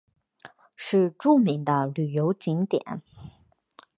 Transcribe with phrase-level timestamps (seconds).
[0.75, 2.83] 是著名的旅游景点。